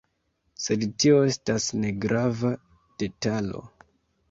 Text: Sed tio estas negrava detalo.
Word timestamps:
Sed 0.63 0.85
tio 1.03 1.19
estas 1.33 1.67
negrava 1.85 2.53
detalo. 3.05 3.65